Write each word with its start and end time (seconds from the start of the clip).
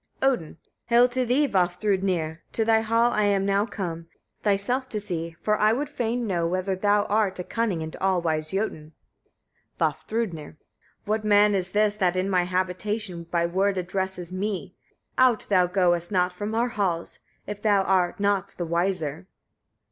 Odin. 0.19 0.57
6. 0.63 0.71
Hail 0.85 1.09
to 1.09 1.25
thee, 1.27 1.47
Vafthrûdnir! 1.47 2.39
to 2.53 2.65
thy 2.65 2.81
hall 2.81 3.11
I 3.11 3.25
am 3.25 3.45
now 3.45 3.67
come, 3.67 4.07
thyself 4.41 4.89
to 4.89 4.99
see; 4.99 5.35
for 5.43 5.61
I 5.61 5.73
fain 5.85 6.21
would 6.21 6.27
know, 6.27 6.47
whether 6.47 6.75
thou 6.75 7.03
art 7.03 7.37
a 7.37 7.43
cunning 7.43 7.83
and 7.83 7.95
all 7.97 8.19
wise 8.19 8.49
Jötun. 8.49 8.93
Vafthrûdnir. 9.79 10.33
7. 10.33 10.57
What 11.05 11.23
man 11.23 11.53
is 11.53 11.69
this, 11.69 11.97
that 11.97 12.15
in 12.15 12.31
my 12.31 12.45
habitation 12.45 13.25
by 13.25 13.45
word 13.45 13.77
addresses 13.77 14.33
me? 14.33 14.73
Out 15.19 15.45
thou 15.49 15.67
goest 15.67 16.11
not 16.11 16.33
from 16.33 16.55
our 16.55 16.69
halls, 16.69 17.19
if 17.45 17.61
thou 17.61 17.83
art 17.83 18.19
not 18.19 18.55
the 18.57 18.65
wiser. 18.65 19.27